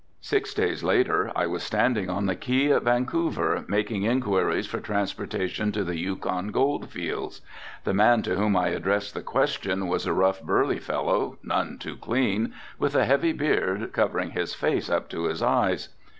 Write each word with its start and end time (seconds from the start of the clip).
Six 0.21 0.55
days 0.55 0.83
later 0.83 1.31
I 1.35 1.45
was 1.45 1.61
standing 1.61 2.09
on 2.09 2.25
the 2.25 2.35
quay 2.35 2.71
at 2.71 2.81
Vancouver, 2.81 3.63
making 3.67 4.01
inquiries 4.01 4.65
for 4.65 4.79
transportation 4.79 5.71
to 5.73 5.83
the 5.83 5.95
Yukon 5.95 6.47
gold 6.47 6.89
fields. 6.89 7.41
The 7.83 7.93
man 7.93 8.23
to 8.23 8.33
whom 8.35 8.57
I 8.57 8.69
addressed 8.69 9.13
the 9.13 9.21
question 9.21 9.87
was 9.87 10.07
a 10.07 10.13
rough, 10.13 10.41
burly 10.41 10.79
fellow, 10.79 11.37
none 11.43 11.77
too 11.77 11.97
clean, 11.97 12.51
with 12.79 12.95
a 12.95 13.05
heavy 13.05 13.31
beard 13.31 13.93
covering 13.93 14.31
his 14.31 14.55
face 14.55 14.89
up 14.89 15.07
to 15.09 15.31
the 15.31 15.45
eyes. 15.47 15.89